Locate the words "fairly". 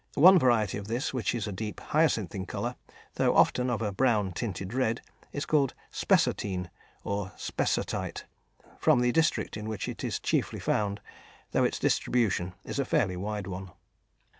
12.85-13.15